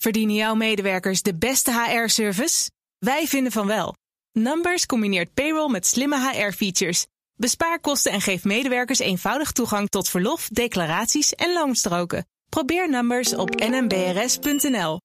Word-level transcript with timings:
Verdienen 0.00 0.34
jouw 0.34 0.54
medewerkers 0.54 1.22
de 1.22 1.34
beste 1.34 1.72
HR-service? 1.72 2.70
Wij 2.98 3.26
vinden 3.26 3.52
van 3.52 3.66
wel. 3.66 3.94
Numbers 4.32 4.86
combineert 4.86 5.34
payroll 5.34 5.70
met 5.70 5.86
slimme 5.86 6.30
HR-features. 6.30 7.06
Bespaar 7.34 7.80
kosten 7.80 8.12
en 8.12 8.20
geef 8.20 8.44
medewerkers 8.44 8.98
eenvoudig 8.98 9.52
toegang 9.52 9.88
tot 9.88 10.08
verlof, 10.08 10.48
declaraties 10.48 11.34
en 11.34 11.52
loonstroken. 11.52 12.26
Probeer 12.48 12.90
Numbers 12.90 13.34
op 13.34 13.54
nmbrs.nl. 13.54 15.00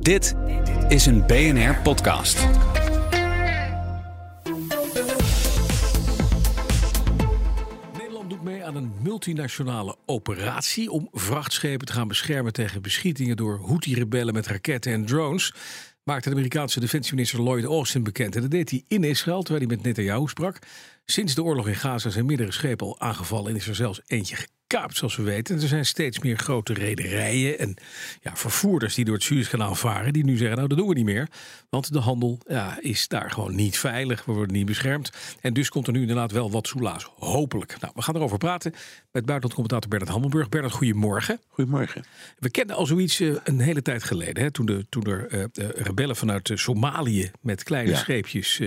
Dit 0.00 0.34
is 0.88 1.06
een 1.06 1.26
BNR 1.26 1.76
multinationale 9.16 9.96
operatie 10.06 10.90
om 10.90 11.08
vrachtschepen 11.12 11.86
te 11.86 11.92
gaan 11.92 12.08
beschermen 12.08 12.52
tegen 12.52 12.82
beschietingen 12.82 13.36
door 13.36 13.60
Houthi-rebellen 13.66 14.34
met 14.34 14.46
raketten 14.46 14.92
en 14.92 15.06
drones. 15.06 15.54
Maakte 16.02 16.28
de 16.28 16.34
Amerikaanse 16.34 16.80
defensieminister 16.80 17.42
Lloyd 17.42 17.64
Austin 17.64 18.02
bekend. 18.02 18.34
En 18.34 18.40
dat 18.40 18.50
deed 18.50 18.70
hij 18.70 18.84
in 18.88 19.04
Israël, 19.04 19.42
terwijl 19.42 19.66
hij 19.66 19.76
met 19.76 19.84
Netanyahu 19.84 20.28
sprak. 20.28 20.58
Sinds 21.04 21.34
de 21.34 21.42
oorlog 21.42 21.68
in 21.68 21.74
Gaza 21.74 22.10
zijn 22.10 22.26
meerdere 22.26 22.52
schepen 22.52 22.86
al 22.86 23.00
aangevallen 23.00 23.50
en 23.50 23.56
is 23.56 23.68
er 23.68 23.74
zelfs 23.74 24.00
eentje 24.06 24.36
gekaapt, 24.68 24.96
zoals 24.96 25.16
we 25.16 25.22
weten. 25.22 25.56
En 25.56 25.62
er 25.62 25.68
zijn 25.68 25.86
steeds 25.86 26.18
meer 26.18 26.36
grote 26.36 26.72
rederijen 26.72 27.58
en 27.58 27.76
ja, 28.22 28.36
vervoerders 28.36 28.94
die 28.94 29.04
door 29.04 29.14
het 29.14 29.22
Suezkanaal 29.22 29.74
varen, 29.74 30.12
die 30.12 30.24
nu 30.24 30.36
zeggen, 30.36 30.56
nou 30.56 30.68
dat 30.68 30.78
doen 30.78 30.88
we 30.88 30.94
niet 30.94 31.04
meer. 31.04 31.28
Want 31.70 31.92
de 31.92 31.98
handel 31.98 32.38
ja, 32.48 32.78
is 32.80 33.08
daar 33.08 33.30
gewoon 33.30 33.54
niet 33.54 33.78
veilig, 33.78 34.24
we 34.24 34.32
worden 34.32 34.56
niet 34.56 34.66
beschermd. 34.66 35.10
En 35.40 35.52
dus 35.52 35.68
komt 35.68 35.86
er 35.86 35.92
nu 35.92 36.00
inderdaad 36.00 36.32
wel 36.32 36.50
wat 36.50 36.66
soelaas, 36.66 37.10
hopelijk. 37.16 37.76
Nou, 37.80 37.92
we 37.96 38.02
gaan 38.02 38.16
erover 38.16 38.38
praten 38.38 38.72
met 39.12 39.26
buitenlandcommentator 39.26 39.88
Bernard 39.90 40.10
Hammelburg. 40.10 40.48
Bernard, 40.48 40.72
goedemorgen. 40.72 41.40
Goedemorgen. 41.48 42.04
We 42.38 42.50
kenden 42.50 42.76
al 42.76 42.86
zoiets 42.86 43.20
uh, 43.20 43.36
een 43.44 43.60
hele 43.60 43.82
tijd 43.82 44.02
geleden, 44.02 44.42
hè, 44.42 44.50
toen, 44.50 44.66
de, 44.66 44.86
toen 44.88 45.04
er 45.04 45.34
uh, 45.34 45.44
de 45.52 45.66
rebellen 45.74 46.16
vanuit 46.16 46.48
uh, 46.48 46.56
Somalië 46.56 47.30
met 47.40 47.62
kleine 47.62 47.90
ja. 47.90 47.96
scheepjes 47.96 48.60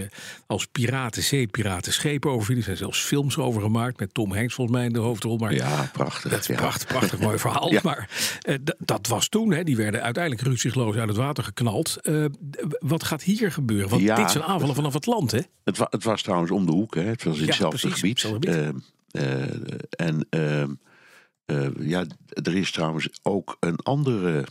als 0.48 0.66
piraten, 0.66 1.24
zeepiraten, 1.24 1.94
schepen 1.94 2.32
overvielen. 2.32 2.60
Er 2.60 2.66
zijn 2.66 2.78
zelfs 2.78 3.02
films 3.02 3.38
over 3.38 3.62
gemaakt 3.62 4.00
met 4.00 4.14
Tom 4.14 4.34
Hanks 4.34 4.54
volgens 4.54 4.78
mij 4.78 4.86
in 4.86 4.94
de 4.94 5.00
hoofdrol. 5.00 5.38
Maar 5.38 5.54
ja, 5.54 5.89
prachtig. 5.92 6.32
Dat 6.32 6.40
is 6.40 6.48
ja. 6.48 6.56
prachtig, 6.56 6.88
prachtig 6.88 7.20
mooi 7.20 7.38
verhaal. 7.38 7.72
Ja. 7.80 7.80
Maar 7.84 8.10
uh, 8.48 8.56
dat 8.78 9.08
was 9.08 9.28
toen. 9.28 9.52
Hè. 9.52 9.64
Die 9.64 9.76
werden 9.76 10.02
uiteindelijk 10.02 10.48
ruzieloos 10.48 10.96
uit 10.96 11.08
het 11.08 11.18
water 11.18 11.44
geknald. 11.44 11.98
Uh, 12.02 12.26
wat 12.80 13.04
gaat 13.04 13.24
hier 13.24 13.52
gebeuren? 13.52 13.90
Want 13.90 14.02
dit 14.02 14.32
zijn 14.32 14.44
aanvallen 14.44 14.76
vanaf 14.76 14.94
het 14.94 15.06
land, 15.06 15.32
hè? 15.32 15.40
Het, 15.64 15.78
wa 15.78 15.88
het, 15.90 16.04
was 16.04 16.22
trouwens 16.22 16.52
om 16.52 16.66
de 16.66 16.72
hoek. 16.72 16.96
Hè. 16.96 17.02
Het 17.02 17.24
was 17.24 17.40
in 17.40 17.48
hetzelfde 17.48 17.80
precies, 17.80 18.00
gebied. 18.00 18.22
Hetzelfde 18.22 18.54
gebied. 18.54 18.84
Uh, 19.12 20.08
en 20.08 20.28
ja, 21.80 22.06
er 22.28 22.56
is 22.56 22.72
trouwens 22.72 23.10
ook 23.22 23.58
een 23.60 23.80
andere 23.80 24.46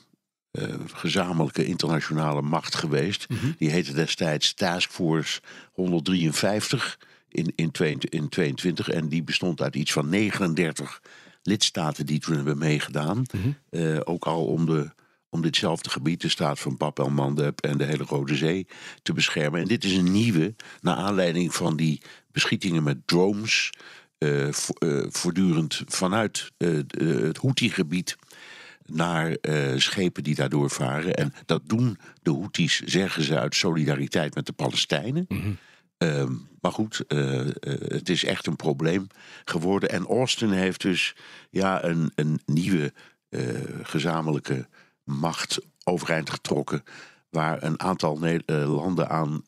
uh, 0.52 0.74
gezamenlijke 0.92 1.64
internationale 1.64 2.42
macht 2.42 2.74
geweest. 2.74 3.28
Mm 3.28 3.36
-hmm. 3.36 3.54
Die 3.58 3.70
heette 3.70 3.92
destijds 3.92 4.54
Task 4.54 4.90
Force 4.90 5.40
153 5.72 6.98
in, 7.28 7.52
in, 7.54 7.70
22 8.28 8.88
en 8.88 9.08
die 9.08 9.22
bestond 9.22 9.62
uit 9.62 9.74
iets 9.76 9.92
van 9.92 10.08
39 10.08 11.02
lidstaten 11.48 12.06
die 12.06 12.18
toen 12.18 12.36
hebben 12.36 12.58
meegedaan. 12.58 13.18
Mm 13.18 13.40
-hmm. 13.42 13.56
uh, 13.70 14.00
ook 14.04 14.24
al 14.24 14.46
om, 14.46 14.66
de, 14.66 14.90
om 15.28 15.42
ditzelfde 15.42 15.90
gebied, 15.90 16.20
de 16.20 16.28
staat 16.28 16.58
van 16.58 16.76
Bab 16.76 16.98
el 16.98 17.10
Mandeb 17.10 17.60
en 17.60 17.78
de 17.78 17.84
hele 17.84 18.04
Rode 18.04 18.36
Zee, 18.36 18.66
te 19.02 19.12
beschermen. 19.12 19.60
En 19.60 19.68
dit 19.68 19.84
is 19.84 19.96
een 19.96 20.12
nieuwe, 20.12 20.54
naar 20.80 20.96
aanleiding 20.96 21.54
van 21.54 21.76
die 21.76 22.02
beschietingen 22.32 22.82
met 22.82 23.06
drones. 23.06 23.70
Uh, 24.18 24.52
vo 24.52 24.74
uh, 24.78 25.06
voortdurend 25.08 25.82
vanuit 25.86 26.50
het 26.56 27.36
Houthi-gebied 27.36 28.16
naar 28.86 29.36
schepen 29.76 30.22
die 30.22 30.34
daardoor 30.34 30.70
varen. 30.70 31.14
En 31.14 31.32
dat 31.46 31.62
doen 31.66 31.98
de 32.22 32.30
Houthis, 32.30 32.80
zeggen 32.84 33.22
ze, 33.22 33.38
uit 33.38 33.54
solidariteit 33.54 34.34
met 34.34 34.46
de 34.46 34.52
Palestijnen. 34.52 35.24
Mm 35.28 35.40
-hmm. 35.40 35.58
Uh, 35.98 36.24
maar 36.60 36.72
goed, 36.72 37.04
uh, 37.08 37.48
het 37.88 38.08
is 38.08 38.24
echt 38.24 38.46
een 38.46 38.56
probleem 38.56 39.06
geworden. 39.44 39.90
En 39.90 40.06
Austin 40.06 40.50
heeft 40.50 40.80
dus 40.80 41.16
ja, 41.50 41.84
een, 41.84 42.12
een 42.14 42.40
nieuwe 42.46 42.92
gezamenlijke 43.82 44.68
macht 45.04 45.58
overeind 45.84 46.30
getrokken. 46.30 46.82
Waar 47.30 47.62
een 47.62 47.80
aantal 47.80 48.40
landen 48.46 49.08
aan 49.08 49.42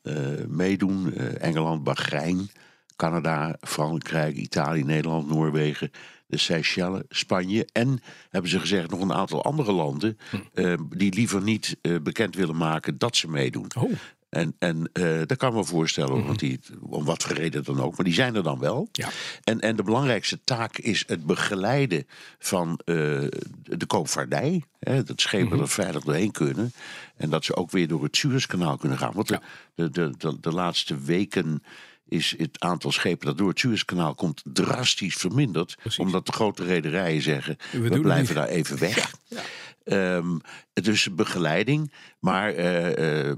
meedoen. 0.47 1.13
Engeland, 1.17 1.83
Bahrein, 1.83 2.49
Canada, 2.95 3.57
Frankrijk, 3.61 4.35
Italië, 4.35 4.83
Nederland, 4.83 5.29
Noorwegen 5.29 5.91
de 6.27 6.37
Seychelles, 6.37 7.01
Spanje 7.09 7.67
en 7.71 7.99
hebben 8.29 8.51
ze 8.51 8.59
gezegd 8.59 8.89
nog 8.89 9.01
een 9.01 9.13
aantal 9.13 9.43
andere 9.43 9.71
landen 9.71 10.17
hm. 10.29 10.77
die 10.89 11.13
liever 11.13 11.41
niet 11.41 11.77
bekend 12.03 12.35
willen 12.35 12.57
maken 12.57 12.97
dat 12.97 13.15
ze 13.15 13.29
meedoen. 13.29 13.71
Oh. 13.77 13.91
En, 14.31 14.55
en 14.59 14.89
uh, 14.93 15.21
dat 15.25 15.37
kan 15.37 15.53
me 15.53 15.63
voorstellen, 15.63 16.17
mm. 16.17 16.25
want 16.25 16.39
die, 16.39 16.59
om 16.81 17.05
wat 17.05 17.23
voor 17.23 17.35
reden 17.35 17.63
dan 17.63 17.81
ook, 17.81 17.95
maar 17.95 18.05
die 18.05 18.13
zijn 18.13 18.35
er 18.35 18.43
dan 18.43 18.59
wel. 18.59 18.89
Ja. 18.91 19.09
En, 19.43 19.59
en 19.59 19.75
de 19.75 19.83
belangrijkste 19.83 20.39
taak 20.43 20.77
is 20.77 21.03
het 21.07 21.25
begeleiden 21.25 22.07
van 22.39 22.79
de 22.83 23.85
koopvaardij. 23.87 24.63
Hè, 24.79 25.03
dat 25.03 25.21
schepen 25.21 25.45
mm 25.47 25.53
-hmm. 25.53 25.61
er 25.61 25.69
veilig 25.69 26.03
doorheen 26.03 26.31
kunnen. 26.31 26.73
En 27.17 27.29
dat 27.29 27.45
ze 27.45 27.55
ook 27.55 27.71
weer 27.71 27.87
door 27.87 28.03
het 28.03 28.17
Suezkanaal 28.17 28.77
kunnen 28.77 28.97
gaan. 28.97 29.13
Want 29.13 29.29
ja. 29.29 29.41
de, 29.75 29.89
de, 29.89 30.13
de, 30.17 30.37
de 30.39 30.51
laatste 30.51 30.97
weken 30.97 31.63
is 32.11 32.35
het 32.37 32.59
aantal 32.59 32.91
schepen 32.91 33.25
dat 33.25 33.37
door 33.37 33.49
het 33.49 33.59
Suezkanaal 33.59 34.15
komt 34.15 34.41
drastisch 34.43 35.15
verminderd. 35.15 35.75
Precies. 35.75 35.99
Omdat 35.99 36.25
de 36.25 36.31
grote 36.31 36.63
rederijen 36.63 37.21
zeggen, 37.21 37.57
we, 37.71 37.79
we 37.79 37.99
blijven 37.99 38.35
daar 38.35 38.47
even 38.47 38.79
weg. 38.79 38.95
Ja. 39.31 39.37
Ja. 39.37 39.43
Um, 39.91 40.41
dus 40.73 41.15
begeleiding. 41.15 41.93
Maar 42.19 42.55
uh, 42.55 43.27
uh, 43.27 43.33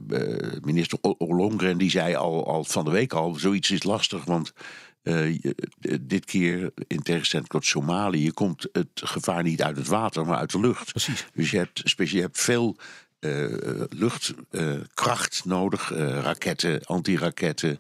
minister 0.61 0.99
Ollongren 1.01 1.77
die 1.77 1.89
zei 1.89 2.15
al, 2.15 2.47
al 2.47 2.63
van 2.63 2.85
de 2.85 2.91
week 2.91 3.13
al, 3.13 3.33
zoiets 3.33 3.71
is 3.71 3.83
lastig, 3.83 4.25
want 4.25 4.53
uh, 5.03 5.39
dit 6.01 6.25
keer, 6.25 6.71
in 6.87 7.01
tegenstelling 7.01 7.49
tot 7.49 7.65
Somalië, 7.65 8.31
komt 8.31 8.67
het 8.71 8.87
gevaar 8.93 9.43
niet 9.43 9.63
uit 9.63 9.77
het 9.77 9.87
water, 9.87 10.25
maar 10.25 10.37
uit 10.37 10.51
de 10.51 10.59
lucht. 10.59 10.91
Precies. 10.91 11.25
Dus 11.33 11.51
je 11.51 11.57
hebt, 11.57 12.09
je 12.09 12.21
hebt 12.21 12.39
veel 12.39 12.77
luchtkracht 13.89 15.37
uh, 15.37 15.51
nodig. 15.51 15.91
Uh, 15.91 16.19
raketten, 16.21 16.83
antiraketten, 16.85 17.79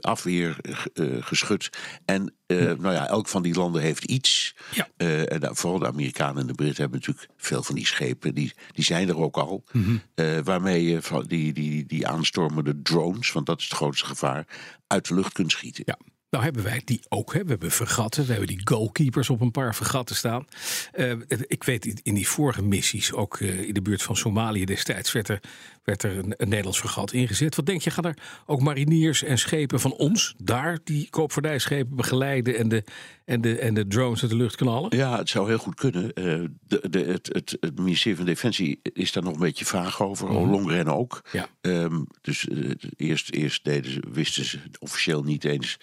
afweergeschut. 0.00 1.70
En 2.04 2.34
nou 2.46 2.92
ja, 2.92 3.08
elk 3.08 3.28
van 3.28 3.42
die 3.42 3.54
landen 3.54 3.82
heeft 3.82 4.04
iets. 4.04 4.54
Ja. 4.72 4.88
en 5.26 5.56
vooral 5.56 5.78
de 5.78 5.86
Amerikanen 5.86 6.40
en 6.40 6.46
de 6.46 6.54
Britten 6.54 6.82
hebben 6.82 6.98
natuurlijk 6.98 7.28
veel 7.36 7.62
van 7.62 7.74
die 7.74 7.86
schepen. 7.86 8.34
Die, 8.34 8.52
die 8.72 8.84
zijn 8.84 9.08
er 9.08 9.18
ook 9.18 9.36
al. 9.36 9.64
Mm 9.72 9.84
-hmm. 10.14 10.44
waarmee 10.44 10.84
je 10.84 11.02
van 11.02 11.24
die, 11.26 11.52
die, 11.52 11.86
die 11.86 12.06
aanstormende 12.06 12.82
drones, 12.82 13.32
want 13.32 13.46
dat 13.46 13.58
is 13.58 13.64
het 13.64 13.74
grootste 13.74 14.06
gevaar, 14.06 14.46
uit 14.86 15.08
de 15.08 15.14
lucht 15.14 15.32
kunt 15.32 15.52
schieten. 15.52 15.82
Ja. 15.86 15.98
Nou 16.30 16.44
hebben 16.44 16.62
wij 16.62 16.82
die 16.84 17.00
ook. 17.08 17.34
Hè. 17.34 17.42
We 17.42 17.48
hebben 17.48 17.70
vergatten. 17.70 18.24
We 18.24 18.30
hebben 18.30 18.48
die 18.48 18.60
goalkeepers 18.64 19.30
op 19.30 19.40
een 19.40 19.50
paar 19.50 19.74
vergatten 19.74 20.16
staan. 20.16 20.46
Uh, 20.94 21.12
ik 21.46 21.64
weet 21.64 22.00
in 22.02 22.14
die 22.14 22.28
vorige 22.28 22.62
missies, 22.62 23.12
ook 23.12 23.38
uh, 23.38 23.60
in 23.60 23.74
de 23.74 23.82
buurt 23.82 24.02
van 24.02 24.16
Somalië 24.16 24.64
destijds, 24.64 25.12
werd 25.12 25.28
er, 25.28 25.40
werd 25.84 26.02
er 26.02 26.18
een, 26.18 26.34
een, 26.36 26.48
Nederlands 26.48 26.80
vergat 26.80 27.12
ingezet. 27.12 27.56
Wat 27.56 27.66
denk 27.66 27.82
je, 27.82 27.90
gaan 27.90 28.04
er 28.04 28.16
ook 28.46 28.60
mariniers 28.60 29.22
en 29.22 29.38
schepen 29.38 29.80
van 29.80 29.92
ons 29.92 30.34
daar 30.38 30.78
die 30.84 31.10
koopvaardijschepen 31.10 31.96
begeleiden 31.96 32.56
en 32.56 32.68
de, 32.68 32.84
en 33.24 33.40
de, 33.40 33.58
en 33.58 33.74
de 33.74 33.86
drones 33.86 34.22
uit 34.22 34.30
de 34.30 34.36
lucht 34.36 34.56
knallen? 34.56 34.96
Ja, 34.96 35.18
het 35.18 35.28
zou 35.28 35.48
heel 35.48 35.58
goed 35.58 35.74
kunnen. 35.74 36.04
Uh, 36.14 36.48
de, 36.66 36.88
de, 36.90 37.00
het, 37.00 37.28
het, 37.32 37.56
het, 37.60 37.78
ministerie 37.78 38.16
van 38.16 38.26
Defensie 38.26 38.80
is 38.82 39.12
daar 39.12 39.22
nog 39.22 39.32
een 39.32 39.40
beetje 39.40 39.64
vaag 39.64 40.02
over. 40.02 40.28
Mm. 40.28 40.50
Longren 40.50 40.86
ook. 40.86 41.22
Ja. 41.32 41.48
Um, 41.60 42.06
dus 42.20 42.48
eerst, 42.96 43.30
eerst 43.30 43.64
deden 43.64 43.92
ze, 43.92 44.02
wisten 44.12 44.44
ze 44.44 44.58
officieel 44.78 45.22
niet 45.22 45.44
eens 45.44 45.78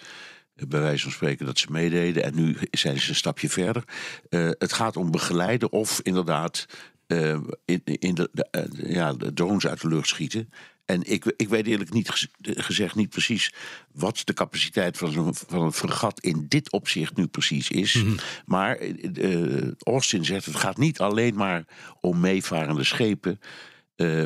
bij 0.68 0.80
wijze 0.80 1.02
van 1.02 1.12
spreken 1.12 1.46
dat 1.46 1.58
ze 1.58 1.66
meededen. 1.70 2.22
En 2.22 2.34
nu 2.34 2.56
zijn 2.70 3.00
ze 3.00 3.08
een 3.08 3.14
stapje 3.14 3.48
verder. 3.48 3.84
Uh, 4.30 4.50
het 4.58 4.72
gaat 4.72 4.96
om 4.96 5.10
begeleiden 5.10 5.72
of 5.72 6.00
inderdaad 6.02 6.66
uh, 7.06 7.38
in, 7.64 7.80
in 7.84 8.14
de, 8.14 8.28
de, 8.32 8.68
uh, 8.80 8.94
ja, 8.94 9.12
de 9.12 9.32
drones 9.32 9.66
uit 9.66 9.80
de 9.80 9.88
lucht 9.88 10.08
schieten. 10.08 10.50
En 10.84 11.02
ik, 11.02 11.32
ik 11.36 11.48
weet 11.48 11.66
eerlijk 11.66 11.92
niet 11.92 12.28
gezegd 12.42 12.94
niet 12.94 13.10
precies 13.10 13.52
wat 13.92 14.20
de 14.24 14.32
capaciteit 14.32 14.98
van, 14.98 15.12
zo, 15.12 15.30
van 15.32 15.62
een 15.62 15.72
fregat 15.72 16.20
in 16.20 16.46
dit 16.48 16.72
opzicht 16.72 17.16
nu 17.16 17.26
precies 17.26 17.70
is. 17.70 17.94
Mhm. 17.94 18.04
Mm 18.04 18.10
-hmm. 18.10 18.18
Maar 18.44 18.78
Austin 19.78 20.24
zegt 20.24 20.44
het 20.44 20.56
gaat 20.56 20.76
niet 20.76 21.00
alleen 21.00 21.34
maar 21.34 21.64
om 22.00 22.20
meevarende 22.20 22.84
schepen. 22.84 23.40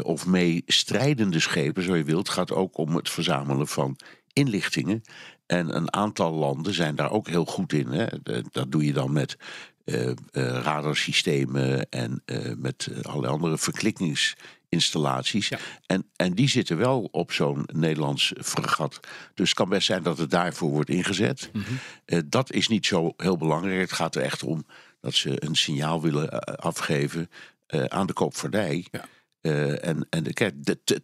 Of 0.03 0.27
mee 0.27 0.63
strijdende 0.67 1.41
schepen, 1.41 1.83
zo 1.83 1.97
je 1.97 2.05
wilt. 2.05 2.27
Het 2.27 2.37
gaat 2.37 2.53
ook 2.53 2.77
om 2.77 2.97
het 2.97 3.11
verzamelen 3.11 3.69
van 3.69 3.97
inlichtingen. 4.33 5.03
En 5.47 5.77
een 5.77 5.93
aantal 5.93 6.33
landen 6.33 6.75
zijn 6.75 6.95
daar 6.95 7.11
ook 7.11 7.29
heel 7.29 7.45
goed 7.45 7.73
in. 7.73 7.89
Hè. 7.89 8.07
Dat 8.51 8.73
doe 8.73 8.85
je 8.85 8.93
dan 8.93 9.13
met 9.13 9.37
uh, 9.85 10.07
uh, 10.07 10.15
radarsystemen 10.33 11.89
en 11.91 12.23
uh, 12.27 12.55
met 12.57 12.89
allerlei 13.03 13.33
andere 13.33 13.59
verklikkingsinstallaties. 13.59 15.49
Ja. 15.49 15.59
En, 15.87 16.07
en 16.17 16.35
die 16.35 16.49
zitten 16.49 16.77
wel 16.77 17.09
op 17.11 17.33
zo'n 17.33 17.69
Nederlands 17.73 18.33
fregat. 18.41 19.01
Dus 19.35 19.49
het 19.49 19.59
kan 19.59 19.69
best 19.69 19.87
zijn 19.87 20.03
dat 20.03 20.19
het 20.19 20.31
daarvoor 20.31 20.71
wordt 20.71 20.91
ingezet. 20.91 21.51
Mhm. 21.53 21.71
Mm 21.71 21.79
-hmm. 22.07 22.23
dat 22.29 22.53
is 22.53 22.69
niet 22.69 22.87
zo 22.87 23.13
heel 23.17 23.37
belangrijk. 23.37 23.81
Het 23.81 23.93
gaat 23.93 24.15
er 24.15 24.23
echt 24.23 24.43
om 24.43 24.67
dat 25.01 25.15
ze 25.15 25.45
een 25.45 25.57
signaal 25.57 26.03
willen 26.03 26.41
afgeven. 26.57 27.31
eh, 27.73 27.85
aan 27.85 28.07
de 28.07 28.13
koopvaardij. 28.13 28.87
Ja. 28.91 29.05
Eh, 29.43 29.87
en 29.87 30.07
en 30.11 30.33
kijk, 30.33 30.55
de, 30.65 30.79
de 30.85 31.01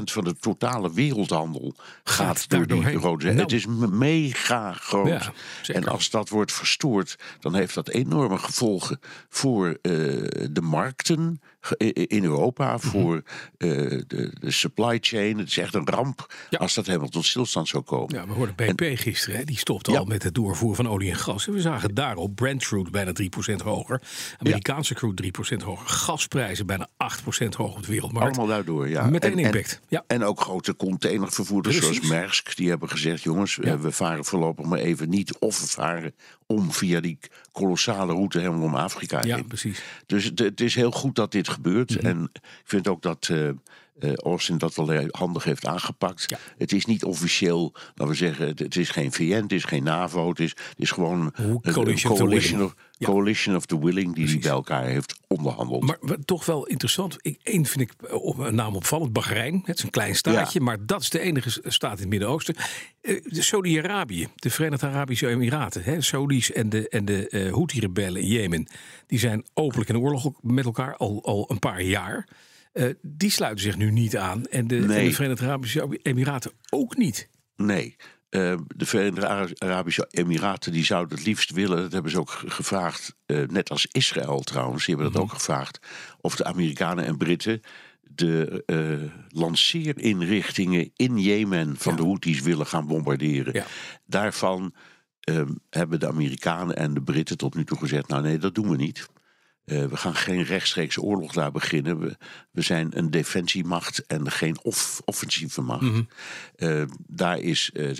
12% 0.00 0.02
van 0.04 0.24
de 0.24 0.34
totale 0.40 0.92
wereldhandel 0.92 1.74
gaat, 2.04 2.48
door 2.48 2.66
die 2.66 2.92
rode 2.92 3.22
zee. 3.24 3.32
Nou. 3.32 3.42
Het 3.42 3.52
is 3.52 3.66
me- 3.66 3.86
mega 3.88 4.72
groot. 4.72 5.08
Ja, 5.08 5.32
en 5.74 5.88
als 5.88 6.10
dat 6.10 6.28
wordt 6.28 6.52
verstoord, 6.52 7.18
dan 7.40 7.54
heeft 7.54 7.74
dat 7.74 7.88
enorme 7.88 8.38
gevolgen 8.38 9.00
voor 9.28 9.68
eh, 9.68 9.92
de 10.50 10.60
markten 10.62 11.40
in 12.06 12.24
Europa, 12.24 12.76
Mhm. 12.76 12.78
voor 12.86 13.22
eh, 13.58 13.68
de, 14.06 14.32
de 14.40 14.50
supply 14.50 14.98
chain. 15.00 15.38
Het 15.38 15.48
is 15.48 15.58
echt 15.58 15.74
een 15.74 15.88
ramp 15.88 16.34
Ja. 16.50 16.58
als 16.58 16.74
dat 16.74 16.86
helemaal 16.86 17.08
tot 17.08 17.24
stilstand 17.24 17.68
zou 17.68 17.82
komen. 17.82 18.14
Ja, 18.14 18.26
we 18.26 18.32
hoorden 18.32 18.54
BP 18.54 18.90
gisteren, 18.98 19.38
hè, 19.38 19.44
die 19.44 19.58
stopte 19.58 19.90
Ja. 19.92 19.98
al 19.98 20.04
met 20.04 20.22
het 20.22 20.34
doorvoeren 20.34 20.76
van 20.84 20.88
olie 20.88 21.10
en 21.10 21.16
gas. 21.16 21.46
En 21.46 21.52
we 21.52 21.60
zagen 21.60 21.94
daarop 21.94 22.34
Brent 22.34 22.64
crude 22.64 22.90
bijna 22.90 23.12
3% 23.12 23.60
hoger. 23.60 24.02
Amerikaanse 24.38 24.94
crude 24.94 25.22
3% 25.22 25.62
hoger. 25.62 25.86
Gasprijzen 25.88 26.66
bijna 26.66 26.88
8% 26.96 27.54
hoger 27.54 27.76
op 27.76 27.82
de 27.86 27.92
wereldmarkt. 27.92 28.36
Allemaal 28.36 28.54
daardoor, 28.56 28.88
ja. 28.88 29.06
Meteen 29.06 29.32
En- 29.32 29.38
impact. 29.38 29.72
En, 29.80 29.86
Ja. 29.88 30.04
en 30.06 30.24
ook 30.24 30.40
grote 30.40 30.76
containervervoerders 30.76 31.76
Precies. 31.78 31.94
zoals 31.96 32.10
Maersk. 32.10 32.56
Die 32.56 32.68
hebben 32.68 32.88
gezegd, 32.88 33.22
jongens, 33.22 33.54
Ja. 33.54 33.62
eh, 33.72 33.74
we 33.80 33.92
varen 33.92 34.24
voorlopig 34.24 34.66
maar 34.66 34.78
even 34.78 35.08
niet. 35.08 35.38
Of 35.38 35.60
we 35.60 35.66
varen 35.66 36.14
om 36.46 36.72
via 36.72 37.00
die 37.00 37.18
kolossale 37.52 38.12
route 38.12 38.38
helemaal 38.38 38.62
om 38.62 38.74
Afrika 38.74 39.20
Ja, 39.24 39.34
heen. 39.36 39.46
precies. 39.46 39.82
Dus 40.06 40.24
het, 40.24 40.38
het 40.38 40.60
is 40.60 40.74
heel 40.74 40.90
goed 40.90 41.14
dat 41.14 41.32
dit 41.32 41.48
gebeurt. 41.50 41.96
Mhm. 41.96 42.06
En 42.06 42.30
ik 42.32 42.40
vind 42.64 42.88
ook 42.88 43.02
dat 43.02 43.28
eh 43.32 43.48
Austin 44.14 44.58
dat 44.58 44.74
wel 44.74 45.06
handig 45.10 45.44
heeft 45.44 45.66
aangepakt. 45.66 46.24
Ja. 46.26 46.38
Het 46.58 46.72
is 46.72 46.84
niet 46.84 47.04
officieel, 47.04 47.72
laten 47.74 48.06
we 48.08 48.14
zeggen, 48.14 48.46
het, 48.46 48.76
is 48.76 48.90
geen 48.90 49.12
VN, 49.12 49.42
het 49.42 49.52
is 49.52 49.64
geen 49.64 49.82
NAVO. 49.82 50.28
Het 50.28 50.40
is, 50.40 50.50
het 50.50 50.74
is 50.78 50.90
gewoon 50.90 51.32
een, 51.34 51.60
coalition 51.72 52.12
of 52.12 52.18
the 52.18 52.24
coalition, 52.24 52.58
willing. 52.58 52.62
of, 52.62 52.74
Ja. 52.98 53.06
coalition 53.06 53.56
of 53.56 53.66
the 53.66 53.78
willing 53.78 54.04
die 54.06 54.14
die 54.14 54.24
Precies. 54.24 54.42
bij 54.42 54.50
elkaar 54.52 54.84
heeft 54.84 55.20
onderhandeld. 55.26 56.00
Maar 56.02 56.16
toch 56.24 56.44
wel 56.46 56.66
interessant. 56.66 57.16
Één 57.42 57.66
vind 57.66 57.80
ik 57.80 57.92
eh, 58.08 58.14
op- 58.14 58.38
een 58.38 58.54
naam 58.54 58.76
opvallend. 58.76 59.12
Bahrein. 59.12 59.62
Het 59.64 59.76
is 59.76 59.82
een 59.82 59.90
klein 59.90 60.14
staatje. 60.14 60.58
Ja. 60.58 60.64
Maar 60.64 60.86
dat 60.86 61.00
is 61.00 61.10
de 61.10 61.20
enige 61.20 61.60
staat 61.64 61.94
in 61.94 62.00
het 62.00 62.08
Midden-Oosten. 62.08 62.54
Eh, 63.00 63.22
de 63.24 63.42
Saudi-Arabië. 63.42 64.28
De 64.34 64.50
Verenigde 64.50 64.86
Arabische 64.86 65.28
Emiraten. 65.28 65.82
Hè, 65.82 66.00
Saudis 66.00 66.52
en 66.52 66.68
de, 66.68 66.88
en 66.88 67.04
de 67.04 67.28
eh 67.28 67.52
Houthi-rebellen 67.52 68.22
in 68.22 68.28
Jemen. 68.28 68.66
Die 69.06 69.18
zijn 69.18 69.44
openlijk 69.54 69.88
in 69.90 69.98
oorlog 69.98 70.30
met 70.40 70.64
elkaar 70.64 70.96
al, 70.96 71.24
al 71.24 71.44
een 71.50 71.58
paar 71.58 71.82
jaar. 71.82 72.28
Eh, 72.72 72.88
die 73.02 73.30
sluiten 73.30 73.64
zich 73.64 73.76
nu 73.76 73.90
niet 73.90 74.16
aan. 74.16 74.44
En 74.46 74.66
de, 74.66 74.76
en 74.76 74.86
Nee. 74.86 75.08
de 75.08 75.14
Verenigde 75.14 75.44
Arabische 75.44 75.98
Emiraten 76.02 76.52
ook 76.70 76.96
niet. 76.96 77.28
Nee. 77.56 77.96
Eh, 78.28 78.56
de 78.76 78.86
Verenigde 78.86 79.28
Ara- 79.28 79.48
Arabische 79.58 80.06
Emiraten 80.10 80.72
die 80.72 80.84
zouden 80.84 81.16
het 81.18 81.26
liefst 81.26 81.50
willen, 81.50 81.76
dat 81.76 81.92
hebben 81.92 82.10
ze 82.10 82.18
ook 82.20 82.30
ge- 82.30 82.50
gevraagd, 82.50 83.14
eh, 83.26 83.42
net 83.48 83.70
als 83.70 83.86
Israël 83.86 84.40
trouwens, 84.40 84.86
die 84.86 84.94
hebben 84.94 85.12
dat 85.12 85.22
ook 85.22 85.32
gevraagd, 85.32 85.78
of 86.20 86.36
de 86.36 86.44
Amerikanen 86.44 87.04
en 87.04 87.16
Britten 87.16 87.60
de 88.14 88.64
lanceerinrichtingen 89.28 90.90
in 90.96 91.18
Jemen 91.18 91.76
van 91.76 91.92
Ja. 91.92 91.98
de 91.98 92.04
Houthis 92.04 92.40
willen 92.40 92.66
gaan 92.66 92.86
bombarderen. 92.86 93.52
Ja. 93.52 93.64
Daarvan 94.06 94.74
eh, 95.20 95.42
hebben 95.70 96.00
de 96.00 96.08
Amerikanen 96.08 96.76
en 96.76 96.94
de 96.94 97.02
Britten 97.02 97.36
tot 97.36 97.54
nu 97.54 97.64
toe 97.64 97.78
gezegd, 97.78 98.08
nou 98.08 98.22
nee, 98.22 98.38
dat 98.38 98.54
doen 98.54 98.68
we 98.70 98.76
niet. 98.76 99.08
Eh, 99.70 99.84
we 99.84 99.96
gaan 99.96 100.14
geen 100.14 100.42
rechtstreeks 100.42 100.98
oorlog 100.98 101.32
daar 101.32 101.52
beginnen. 101.52 101.98
We, 101.98 102.16
we 102.50 102.62
zijn 102.62 102.98
een 102.98 103.10
defensiemacht 103.10 104.06
en 104.06 104.30
geen 104.30 104.62
off- 104.62 105.00
offensieve 105.04 105.60
macht. 105.60 105.82
Mhm. 105.82 106.02
Eh, 106.56 106.82
daar 107.06 107.38
is, 107.38 107.70
eh, 107.72 107.90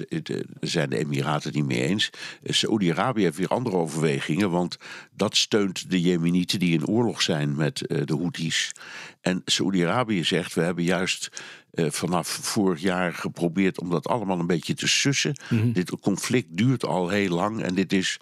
zijn 0.61 0.91
de 0.91 0.99
Emiraten 0.99 1.49
het 1.49 1.55
niet 1.55 1.67
mee 1.67 1.83
eens. 1.83 2.11
Saoedi-Arabië 2.45 3.23
heeft 3.23 3.37
weer 3.37 3.49
andere 3.49 3.77
overwegingen, 3.77 4.51
want 4.51 4.77
dat 5.15 5.37
steunt 5.37 5.91
de 5.91 6.01
Jemenieten 6.01 6.59
die 6.59 6.73
in 6.73 6.87
oorlog 6.87 7.23
zijn 7.23 7.57
met 7.57 7.79
de 7.79 8.17
Houthis. 8.19 8.73
En 9.21 9.43
Saoedi-Arabië 9.45 10.25
zegt: 10.25 10.55
we 10.55 10.61
hebben 10.61 10.85
juist 10.85 11.29
vanaf 11.73 12.29
vorig 12.29 12.81
jaar 12.81 13.15
geprobeerd 13.15 13.81
om 13.81 13.91
dat 13.91 14.09
allemaal 14.09 14.39
een 14.39 14.47
beetje 14.47 14.75
te 14.75 14.89
sussen. 14.89 15.37
Dit 15.73 16.01
conflict 16.01 16.57
duurt 16.57 16.85
al 16.85 17.09
heel 17.09 17.35
lang 17.35 17.63
en 17.63 17.75
dit 17.75 17.93
is. 17.93 18.19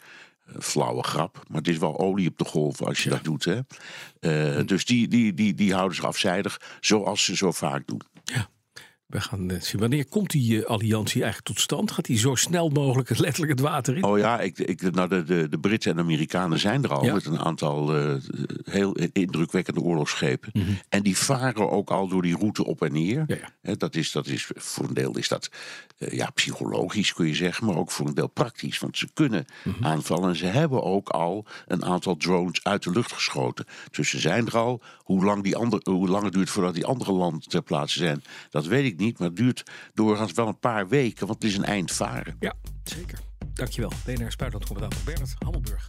Een 0.52 0.62
Flauwe 0.62 1.02
grap, 1.02 1.42
maar 1.48 1.58
het 1.58 1.68
is 1.68 1.78
wel 1.78 1.98
olie 1.98 2.28
op 2.28 2.38
de 2.38 2.44
golf 2.44 2.82
als 2.82 3.02
je 3.02 3.10
dat 3.10 3.24
doet. 3.24 3.44
Hè? 3.44 3.60
Eh, 4.20 4.66
Dus 4.66 4.84
die, 4.84 5.08
die, 5.08 5.34
die, 5.34 5.54
die 5.54 5.72
houden 5.74 5.96
zich 5.96 6.04
afzijdig, 6.04 6.60
zoals 6.80 7.24
ze 7.24 7.36
zo 7.36 7.52
vaak 7.52 7.86
doen. 7.86 8.02
We 9.08 9.20
gaan 9.20 9.50
eh, 9.50 9.60
zien. 9.60 9.80
Wanneer 9.80 10.06
komt 10.06 10.30
die 10.30 10.62
eh, 10.64 10.70
alliantie 10.70 11.22
eigenlijk 11.22 11.54
tot 11.54 11.60
stand? 11.64 11.90
Gaat 11.90 12.04
die 12.04 12.18
zo 12.18 12.34
snel 12.34 12.68
mogelijk 12.68 13.18
letterlijk 13.18 13.50
het 13.52 13.60
water 13.60 13.96
in? 13.96 14.04
Oh 14.04 14.18
ja, 14.18 14.40
ik, 14.40 14.58
ik, 14.58 14.90
nou 14.94 15.08
de, 15.08 15.24
de, 15.24 15.48
de 15.48 15.58
Britten 15.58 15.92
en 15.92 15.98
Amerikanen 15.98 16.58
zijn 16.58 16.84
er 16.84 16.92
al 16.92 17.04
Ja. 17.04 17.12
met 17.14 17.26
een 17.26 17.38
aantal 17.38 17.96
eh, 17.96 18.14
heel 18.64 18.96
indrukwekkende 19.12 19.80
oorlogsschepen. 19.80 20.50
Mhm. 20.52 20.70
En 20.88 21.02
die 21.02 21.16
varen 21.16 21.70
ook 21.70 21.90
al 21.90 22.08
door 22.08 22.22
die 22.22 22.36
route 22.36 22.64
op 22.64 22.82
en 22.82 22.92
neer. 22.92 23.24
Ja, 23.26 23.36
ja. 23.36 23.50
Hè, 23.62 23.76
dat 23.76 23.94
is, 23.94 24.12
dat 24.12 24.26
is, 24.26 24.50
voor 24.54 24.84
een 24.88 24.94
deel 24.94 25.16
is 25.16 25.28
dat 25.28 25.50
ja, 25.96 26.30
psychologisch 26.30 27.12
kun 27.12 27.26
je 27.26 27.34
zeggen, 27.34 27.66
maar 27.66 27.76
ook 27.76 27.90
voor 27.90 28.06
een 28.06 28.14
deel 28.14 28.28
praktisch. 28.28 28.78
Want 28.78 28.96
ze 28.98 29.08
kunnen 29.14 29.46
Mhm. 29.64 29.84
aanvallen 29.84 30.28
en 30.28 30.36
ze 30.36 30.46
hebben 30.46 30.82
ook 30.82 31.08
al 31.08 31.44
een 31.66 31.84
aantal 31.84 32.16
drones 32.16 32.64
uit 32.64 32.82
de 32.82 32.90
lucht 32.90 33.12
geschoten. 33.12 33.64
Dus 33.90 34.08
ze 34.10 34.18
zijn 34.18 34.46
er 34.46 34.56
al. 34.58 34.80
Hoe 34.98 35.24
lang, 35.24 35.42
die 35.42 35.56
andere, 35.56 35.90
hoe 35.90 36.08
lang 36.08 36.24
het 36.24 36.32
duurt 36.32 36.50
voordat 36.50 36.74
die 36.74 36.86
andere 36.86 37.12
landen 37.12 37.48
ter 37.48 37.62
plaatse 37.62 37.98
zijn, 37.98 38.22
dat 38.50 38.66
weet 38.66 38.84
ik 38.84 38.97
niet. 38.98 39.18
Maar 39.18 39.28
het 39.28 39.36
duurt 39.36 39.62
doorgaans 39.94 40.32
wel 40.32 40.46
een 40.48 40.58
paar 40.58 40.88
weken, 40.88 41.26
want 41.26 41.42
het 41.42 41.50
is 41.50 41.58
een 41.58 41.64
eind 41.64 41.92
varen. 41.92 42.36
Ja, 42.40 42.54
zeker. 42.82 43.18
Dankjewel. 43.52 43.92
BNR 44.04 44.30
Spuitland-commentator 44.32 45.04
Bernard 45.04 45.34
Hammelburg. 45.38 45.88